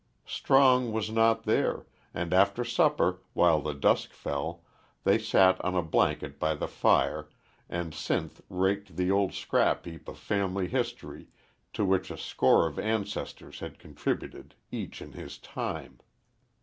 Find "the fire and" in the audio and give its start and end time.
6.55-7.93